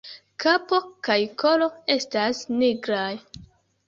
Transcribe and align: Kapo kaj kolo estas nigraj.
Kapo 0.43 0.77
kaj 1.07 1.17
kolo 1.43 1.67
estas 1.97 2.39
nigraj. 2.63 3.13